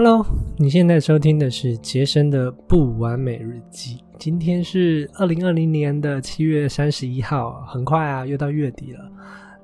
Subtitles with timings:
[0.00, 0.24] Hello，
[0.56, 3.98] 你现在收听的是杰森的不完美日记。
[4.16, 9.10] 今天是二零二零年的七月三十一号，很快啊，又到月底了。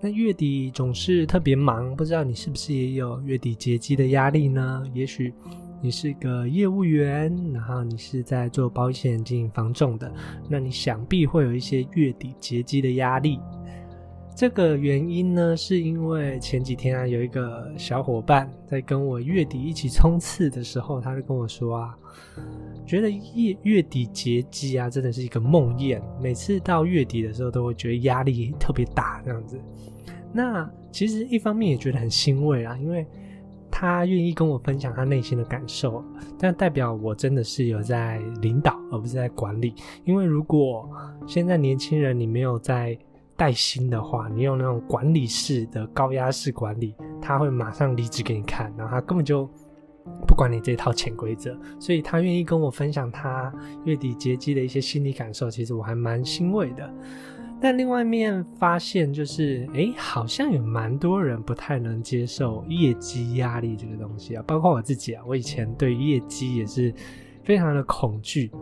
[0.01, 4.83] 那月底总是特别忙，不知道你是不是也有月底结绩的压力呢？
[4.93, 5.33] 也许
[5.81, 10.13] 你是个业务员，然后你是在做保险经营房仲的，
[10.49, 13.39] 那你想必会有一些月底结绩的压力。
[14.35, 21.97] 这个原因呢，是因为前几天啊，有一个小伙伴在跟我月底一起冲刺的时候，他就跟我说啊，
[22.85, 26.03] 觉得月月底结绩啊，真的是一个梦魇。
[26.21, 29.57] 每次到月底的时候，都会觉得压力特别大，这样子。
[30.33, 33.07] 那其实一方面也觉得很欣慰啊，因为
[33.71, 36.05] 他愿意跟我分享他内心的感受，
[36.37, 39.77] 但代表我真的是有在领导，而不是在管理。
[40.05, 40.91] 因为如果
[41.25, 42.99] 现在年轻人你没有在
[43.37, 49.45] 带薪的话，你用那种管理式的高压式管理，他会马上离职给你看，然后他根本就
[50.27, 53.53] 不管你这套潜规则，所以他愿意跟我分享他
[53.85, 56.89] 月底结绩的一些心理感受，其实我还蛮欣慰的。
[57.61, 66.95] 但另外一面发现就是，哎，好像有蛮多人不太能接受业绩压力这个东西啊，包括我自己啊，我以前对业绩也是
[67.43, 68.53] 非常的恐惧，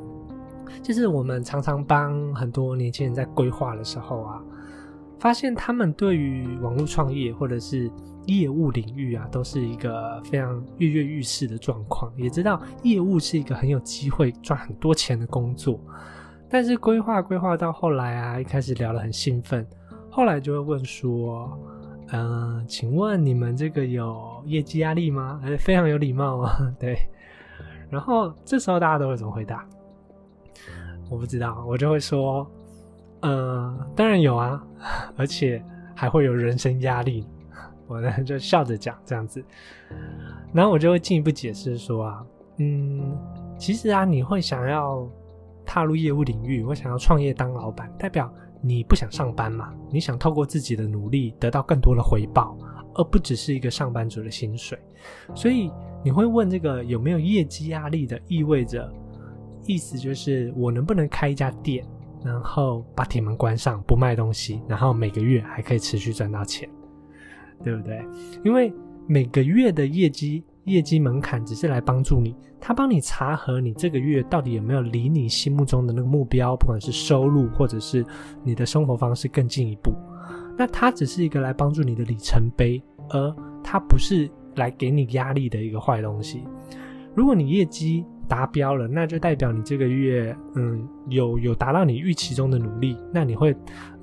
[0.83, 4.43] 就是我们常常帮很多年轻人在规划的时候啊。
[5.23, 7.89] 发现他们对于网络创业或者是
[8.27, 12.13] 业务领域啊，都是一个非常跃跃欲试的状况。
[12.17, 15.79] 也知道业务是一个很有机会赚很多钱的工作，
[16.51, 19.65] 但是规划规划到后来啊，一开始聊得很兴奋，
[20.11, 21.57] 后来就会问说
[22.11, 26.99] ：“嗯，请问你们这个有业绩压力吗？”哎，非常有礼貌啊， 对。
[27.89, 29.65] 然后这时候大家都会怎么回答？
[31.09, 32.45] 我不知道，我就会说。
[33.23, 34.63] 嗯，当然有啊，
[35.17, 35.63] 而且
[35.95, 37.27] 还会有人生压力。
[37.89, 39.45] 我呢就笑着讲这样子，
[40.53, 42.25] 然后我就会进一步解释说啊，
[42.57, 43.19] 嗯，
[43.59, 45.07] 其实啊，你会想要
[45.67, 48.33] 踏入业务领域，我想要创业当老板，代表
[48.63, 49.75] 你不想上班嘛？
[49.91, 52.57] 你想透过自己的努力得到更多的回报，
[52.95, 54.79] 而不只是一个上班族的薪水。
[55.35, 55.71] 所以
[56.03, 58.91] 你会问这个有没有业绩压力的，意味着
[59.67, 61.85] 意思就是我能不能开一家店？
[62.25, 66.69] 然后把铁门关上，不卖东西，然后每个月还可以持续赚到钱，
[67.63, 68.05] 对不对？
[68.45, 68.73] 因为
[69.07, 78.05] 每个月的业绩业绩门槛只是来帮助你，他帮你查核你这个月到底有没有离你心目中的那个目标，不管是收入或者是
[78.45, 79.93] 你的生活方式更进一步。
[80.57, 86.45] 那它只是一个来帮助你的里程碑，而它不是来给你压力的一个坏东西。
[87.15, 93.55] 如果你业绩，达标了，那就代表你这个月，嗯，有有达到你预期中的努力，那你会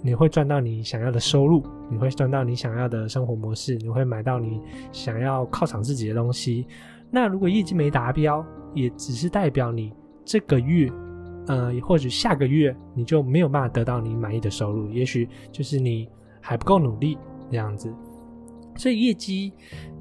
[0.04, 6.68] 你会赚到你想要的收入，你会赚到你想要的生活模式，你会买到你想要犒赏自己的东西。
[7.10, 8.46] 那如果业绩没达标，
[8.76, 9.92] 也只是代表你
[10.24, 10.88] 这个月，
[11.48, 16.08] 呃，或者下个月你就没有办法得到你满意的收入，也许就是你
[16.40, 17.18] 还不够努力
[17.50, 17.92] 这样子。
[18.80, 19.54] 所以业绩。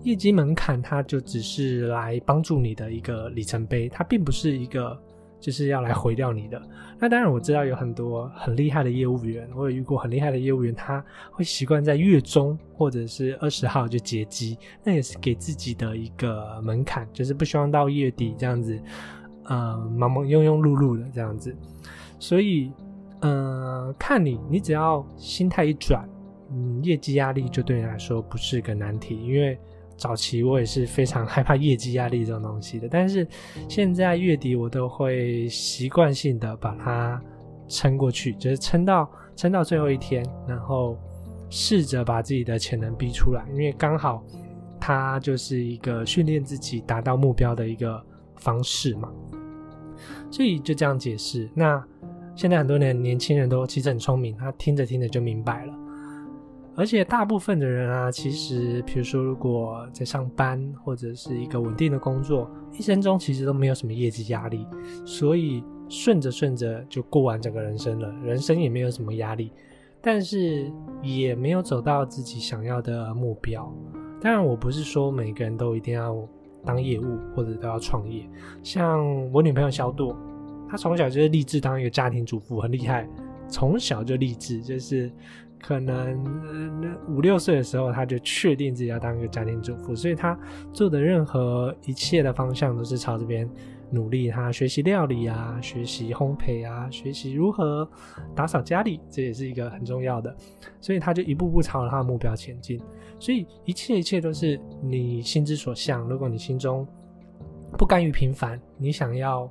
[0.04, 4.96] 业绩门槛，它就只是来帮助你的一个里程碑，它并不是一个
[5.40, 6.62] 就是要来毁掉你的。
[7.00, 18.80] 那当然，我知道有很多很厉害的业务员，我有遇过很厉害的业务员，他会习惯在月中或者是二十号就结机，那也是给自己的一个门槛，就是不希望到月底这样子，
[19.46, 21.54] 呃，忙忙庸庸碌碌的这样子。
[22.20, 22.72] 所以，
[23.20, 26.08] 呃，看你，你只要心态一转，
[26.82, 29.58] 业绩压力就对你来说不是个难题，因为。
[30.00, 33.26] 早期我也是非常 害怕业绩压力这种东西的，但是
[33.68, 37.20] 现在月底我都会习惯性的把它
[37.66, 40.96] 撑过去，就是撑到撑到最后一天，然后
[41.50, 44.22] 试着把自己的潜能逼出来，因为刚好
[44.78, 48.00] 它就是一个训练自己达到目标的一个
[48.36, 49.12] 方式嘛。
[50.30, 51.50] 所以就这样解释。
[51.54, 51.84] 那
[52.36, 55.74] 现在很多年年轻人都其实很聪明，他听着听着就明白了。
[56.78, 64.64] 而且大部分的人啊，其实，比如说，如果在上班或者是一个稳定的工作，一生中其实都没有什么业绩压力，
[65.04, 69.50] 所以顺着顺着就过完整个人生了，人生也没有什么压力，
[70.00, 70.70] 但是
[71.02, 73.68] 也没有走到自己想要的目标。
[74.20, 76.16] 当然，我不是说每个人都一定要
[76.64, 78.24] 当业务或者都要创业。
[78.62, 80.16] 像我女朋友小朵，
[80.68, 83.08] 她从小就是立志当一个家庭主妇，很厉害，
[83.48, 85.10] 从小就立志，就是。
[85.60, 86.22] 可能
[87.08, 90.38] 五六岁的时候，他就确定自己要当一个家庭主妇，所以他
[90.72, 93.48] 做的任何一切的方向都是朝这边
[93.90, 94.30] 努力。
[94.30, 97.88] 他学习料理啊，学习烘焙啊，学习如何
[98.34, 100.34] 打扫家里，这也是一个很重要的。
[100.80, 102.80] 所以他就一步步朝着他的目标前进。
[103.18, 106.08] 所以一切一切都是你心之所向。
[106.08, 106.86] 如果你心中
[107.76, 109.50] 不甘于平凡，你想要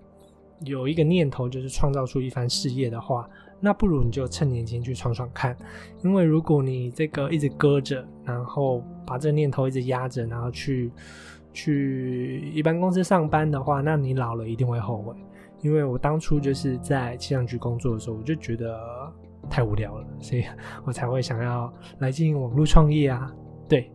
[0.61, 5.57] 有一个念头，就是创造出一番事业的话，那不如你就趁年轻去闯闯看。
[6.03, 10.91] 因为如果你这个一直搁着，然后把这个念头一直压着，然后去
[11.53, 15.15] 去一般公司上班的话，那你老了一定会后悔。
[15.61, 18.79] 因为我当初就是在气象局工作的时候，我就觉得
[19.49, 20.43] 太无聊了，所以
[20.85, 23.33] 我才会想要来进行网络创业啊。
[23.67, 23.91] 对，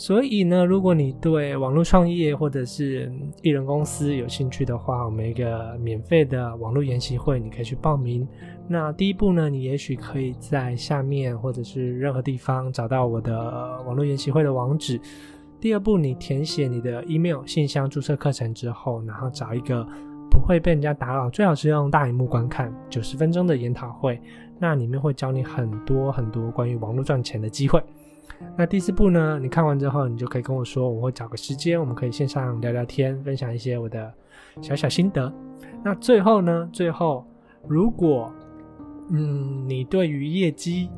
[0.00, 3.12] 所以呢，如果你对网络创业或者是
[3.42, 8.26] 艺人公司有兴趣的话，我们一个免费的网络研习会，你可以去报名。
[8.66, 13.36] 那第一步呢，你也许可以在下面或者是任何地方找到我的
[13.86, 14.98] 网络研习会的网址。
[15.60, 19.86] 第二步，你填写你的 email 信箱注册课程之后，然后找一个。
[20.32, 24.18] 不会被人家打扰，最好是用大荧幕观看九十分钟的研讨会，
[24.60, 27.82] 那里面会教你很多很多关于网络赚钱的机会。
[28.56, 29.38] 那第四步呢？
[29.40, 34.12] 你看完之后，你就可以跟我说，我会找个时间，我们可以线上聊聊天，分享一些我的
[34.60, 35.32] 小小心得。
[35.84, 36.68] 那最后呢？
[36.72, 37.26] 最后，
[37.66, 38.32] 如果
[39.10, 40.90] 嗯，你对于业绩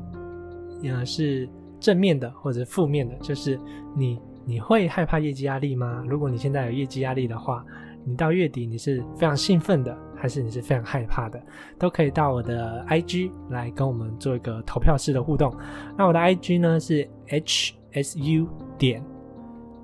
[0.81, 1.49] 也是
[1.79, 3.59] 正面的或者负面的，就是
[3.95, 6.03] 你你会害怕业绩压力吗？
[6.07, 7.65] 如果你现在有业绩压力的话。
[8.05, 11.41] 你到月底你是非常兴奋的，还是你是非常害怕的？
[11.79, 15.55] 都可以到我的 IG 来跟我们做一个投票式的互动。
[15.97, 17.09] 那我的 IG 呢是
[17.41, 18.47] hsu
[18.77, 19.03] 点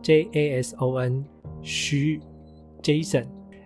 [0.02, 1.24] jason
[1.62, 2.20] 徐
[2.82, 3.26] Jason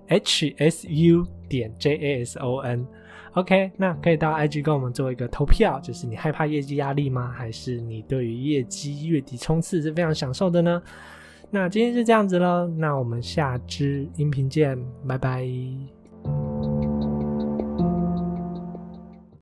[0.09, 2.85] hsu 点 jason。
[3.33, 7.31] OK，那可以到 IG 跟我们做一个投票，就是你害怕业绩压力吗？
[7.35, 10.81] 还是你对于业绩月底冲刺是非常享受的呢？
[11.50, 14.77] 那今天就这样子喽，那我们下支音频见，
[15.07, 15.47] 拜拜。